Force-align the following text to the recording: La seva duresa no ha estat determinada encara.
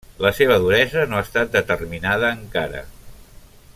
La 0.25 0.29
seva 0.35 0.55
duresa 0.63 1.03
no 1.11 1.19
ha 1.19 1.21
estat 1.27 1.53
determinada 1.57 2.33
encara. 2.39 2.83